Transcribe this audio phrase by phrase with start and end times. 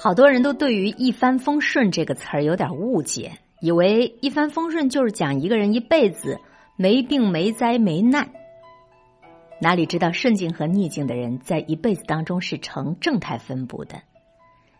[0.00, 6.38] 好多人都对于“一帆风顺”这个词儿有点误解，以为一帆风顺就是讲一个人一辈子
[6.76, 8.28] 没病没灾没难。
[9.60, 14.02] 哪里知道顺境和逆境的人在一辈子当中是呈正态分布的，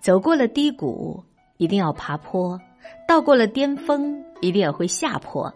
[0.00, 1.24] 走过了低谷，
[1.58, 2.58] 一定要爬坡；
[3.06, 5.52] 到过了巅峰，一定也会下坡。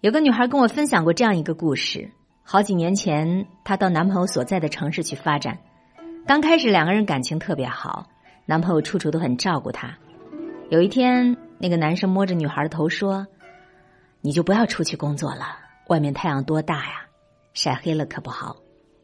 [0.00, 2.10] 有个女孩跟我分享过这样一个故事：
[2.42, 5.60] 好几年前，她到男朋友所在的城市去发展。
[6.28, 8.06] 刚开始两个人感情特别好，
[8.44, 9.96] 男朋友处处都很照顾她。
[10.68, 13.26] 有一天，那个男生摸着女孩的头说
[14.20, 15.56] ：“你就不要出去工作了，
[15.86, 17.06] 外面太阳多大呀，
[17.54, 18.56] 晒黑了可不好。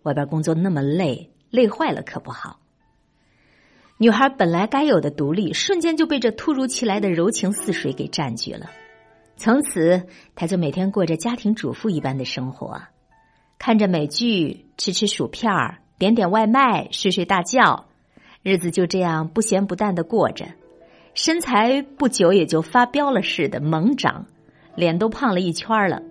[0.03, 2.61] 外边工作那么累，累坏了可不好。”
[3.97, 8.69] 女孩本来该有的独立，瞬间就被这突如其来的柔情似水给占据了。
[9.39, 12.83] 从此，她就每天过着家庭主妇一般的生活，
[13.59, 17.87] 看着美剧，吃吃薯片儿，点点外卖，睡睡大觉，
[18.43, 20.47] 日子就这样不咸不淡的过着。
[21.15, 24.27] 身材不久也就发飙了似的猛长，
[24.75, 26.03] 脸都胖了一圈了。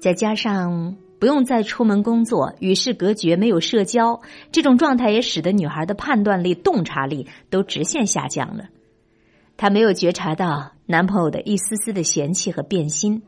[0.00, 8.64] 再加上不用再出门工作，与世隔绝，没有社交，这种状态也使得女孩的判断力、洞察力都直线下降了。
[9.56, 13.22] 她没有觉察到男朋友的一丝丝的嫌弃和变心，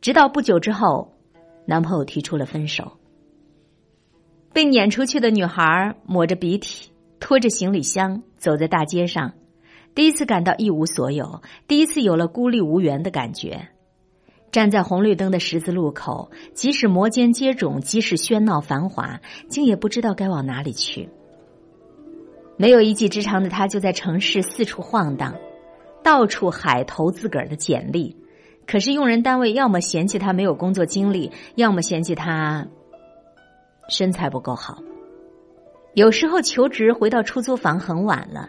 [0.00, 1.12] 直到不久之后，
[1.66, 2.92] 男朋友提出了分手。
[4.52, 9.34] 被撵出去的女孩抹着鼻涕，拖着行李箱走在大街上，
[9.94, 13.68] 第一次感到一无所有，第一次有了孤立无援的感觉。
[14.50, 21.08] 站在红绿灯的十字路口，即使摩肩接踵，即使喧闹繁华，竟也不知道该往哪里去。
[22.56, 25.34] 没有一技之长的她，就在城市四处晃荡。
[26.02, 28.16] 到处海投自个儿的简历，
[28.66, 32.68] 可是用人单位要么嫌弃他没有工作经历，要么嫌弃他
[33.88, 34.78] 身材不够好。
[35.94, 38.48] 有时候求职回到出租房很晚了，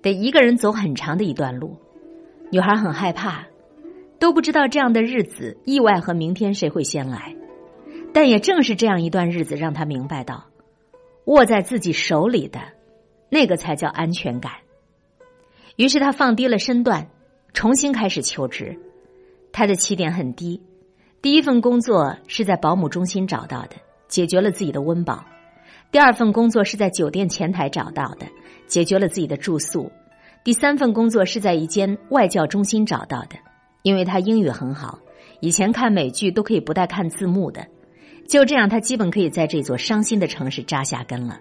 [0.00, 1.76] 得一个人走很长的一段路。
[2.50, 3.46] 女孩很害怕，
[4.18, 7.34] 都不知道这样的日子，意外和明天谁会先来。
[8.14, 10.44] 但也正是这样一段日子，让她明白到，
[11.26, 12.60] 握在自己手里的，
[13.28, 14.52] 那个才叫安全感。
[15.76, 17.08] 于是她放低了身段，
[17.54, 18.78] 重新开始求职。
[19.50, 20.62] 他的起点很低，
[21.20, 23.76] 第一份工作是在保姆中心找到的，
[24.12, 25.24] 解决了自己的温饱；
[25.90, 28.26] 第二份工作是在酒店前台找到的，
[28.66, 29.90] 解决了自己的住宿；
[30.44, 33.36] 第三份工作是在一间外教中心找到的，
[33.80, 34.98] 因为他英语很好，
[35.40, 37.66] 以前看美剧都可以不带看字幕的。
[38.28, 41.40] 就这样，他基本可以在这座伤心的城市扎下根了。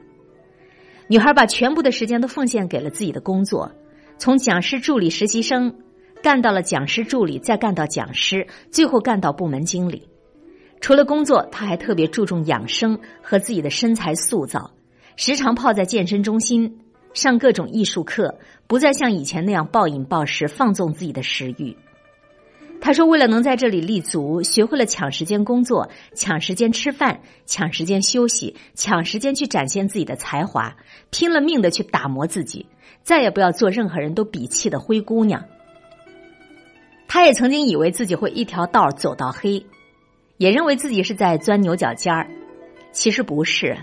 [1.08, 3.70] 女孩把全部的时间都奉献给了自己的工作。
[4.18, 5.76] 从讲师助理实习生
[6.24, 10.08] 干到了讲师助理，再干到讲师，最后干到部门经理。
[10.82, 14.72] 除了工作，他还特别注重养生和自己的身材塑造，
[15.16, 16.80] 时常泡在健身中心
[17.14, 21.78] 上各种艺术课，不再像以前那样暴饮暴食，放纵自己的食欲。
[22.82, 30.76] 他说：“为了能在这里立足，学会了抢时间工作，抢时间吃饭，抢时间休息，抢时间去展现自己的才华，
[31.12, 32.66] 拼了命的去打磨自己。”
[33.04, 35.46] 再也不要做任何人都鄙弃的灰姑娘。
[37.08, 39.64] 他也曾经以为自己会一条道走到黑，
[40.42, 42.28] 也认为自己是在钻牛角尖儿。
[42.92, 43.78] 其实不是，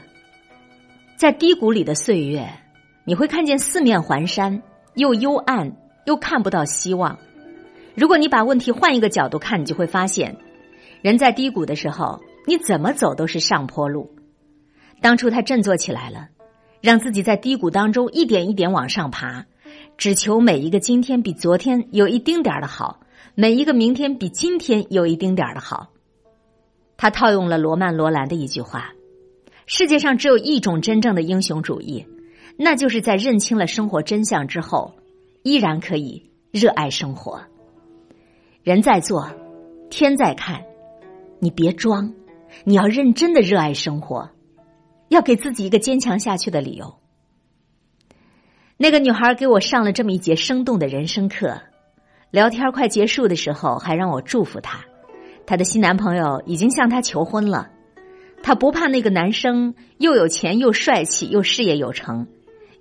[1.14, 2.50] 在低谷里的岁月，
[3.04, 4.60] 你会看见四面环山，
[4.94, 7.16] 又幽暗又看不到希望。
[7.94, 10.36] 如果你把问题换一个角度看，你就会发现，
[11.00, 14.12] 人在低谷的时候，你怎么走都是上坡路。
[15.00, 16.26] 当初他振作起来了。
[16.80, 19.46] 让自己在低谷当中一点一点往上爬，
[19.96, 23.00] 只求每一个今天比昨天有一丁点儿的好，
[23.34, 25.88] 每一个明天比今天有一丁点儿的好。
[26.98, 28.92] 他套用了罗曼·罗兰的一句话
[29.64, 32.06] ：“世界上只有一种真正的英雄主义，
[32.58, 34.94] 那就是在认清了生活真相之后，
[35.42, 37.40] 依然可以热爱生活。
[38.62, 39.30] 人在做，
[39.88, 40.64] 天在看，
[41.38, 42.12] 你别装，
[42.64, 44.28] 你要认真的热爱生活。”
[45.08, 46.96] 要给自己一个坚强下去的理由。
[48.76, 51.62] 那个女孩给我上了这么一节生动的人生课，
[52.30, 54.84] 聊天快结束的时候，还让我祝福她。
[55.48, 57.70] 她的新男朋友已经向她求婚了，
[58.42, 62.26] 她不怕那个男生又有钱又帅气又事业有成，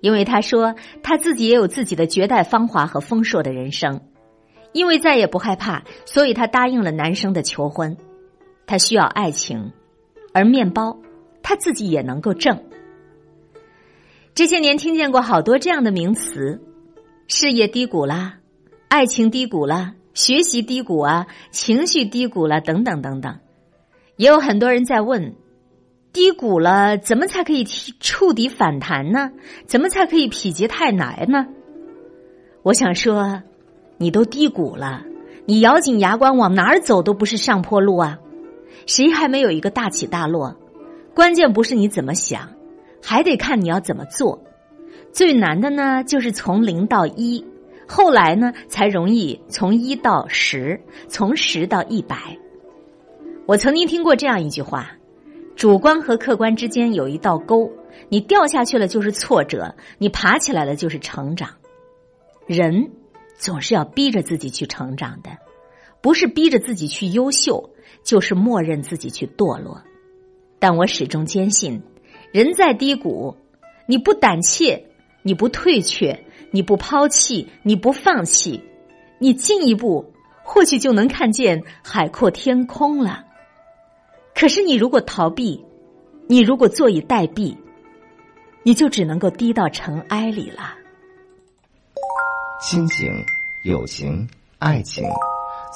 [0.02, 4.02] 因为她说她自己也有自己的绝代芳华和丰硕的人生。
[4.72, 7.96] 因为再也不害怕，所以她答应了男生的求婚。
[8.66, 9.72] 她需要爱情，
[10.34, 10.98] 而面包。
[11.42, 12.62] 她自己也能够挣。
[14.34, 16.60] 这些年听见过好多这样的名词：
[17.28, 18.34] 事业低谷啦，
[18.88, 23.38] 爱情低谷啦，学习低谷啊，情绪低谷了，等等等等。
[24.16, 25.36] 也有很多人在问：
[26.12, 29.30] 低谷了，怎么才可以触底反弹呢？
[29.66, 31.46] 怎么才可以否极泰来呢？
[32.64, 33.44] 我想说，
[33.96, 35.04] 你都低谷了，
[35.46, 38.18] 你咬紧牙关往哪儿走都不是上坡路啊！
[38.86, 40.56] 谁还没有一个大起大落？
[41.14, 42.48] 关键不是你怎么想，
[43.00, 44.42] 还得看你要怎么做。
[45.12, 47.44] 最难的呢，就是从零到一，
[47.88, 52.36] 后来呢，才容易从一到十，从十到一百。
[53.46, 54.92] 我曾经听过这样一句话：
[55.56, 57.72] 主观和客观之间有一道沟，
[58.10, 61.48] 你掉下去了就是挫折，你爬起来了就是成长。
[62.46, 62.90] 人
[63.38, 65.30] 总是要逼着自己去成长的，
[66.02, 67.70] 不是逼着自己去优秀，
[68.04, 69.82] 就是默认自己去堕落。
[70.58, 71.82] 但我始终坚信，
[72.32, 73.34] 人在低谷，
[73.86, 74.84] 你不胆怯。
[75.20, 78.64] 你不退却，你不抛弃，你不放弃，
[79.18, 80.12] 你进一步
[80.42, 83.24] 或许就能看见海阔天空了。
[84.34, 85.64] 可是你如果逃避，
[86.26, 87.56] 你如果坐以待毙，
[88.62, 90.74] 你就只能够低到尘埃里了。
[92.60, 93.12] 亲情、
[93.64, 94.28] 友情、
[94.58, 95.04] 爱情，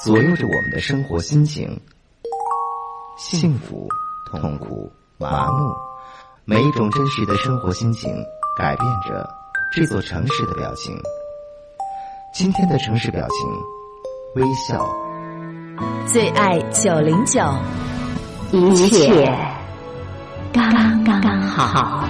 [0.03, 1.79] 左右着我们的生活心情。
[3.15, 3.87] 幸福、
[4.31, 5.73] 痛苦、麻木，
[6.45, 8.11] 每一种真实的生活心情，
[8.57, 9.42] 改变着。
[9.75, 10.95] 这座城市的表情，
[12.31, 13.49] 今天的城市表情，
[14.35, 14.87] 微笑。
[16.05, 17.41] 最爱九零九，
[18.51, 19.25] 一切
[20.53, 22.07] 刚刚好。